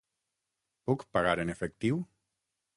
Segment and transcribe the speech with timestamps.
[0.87, 2.03] Puc pagar en efectiu?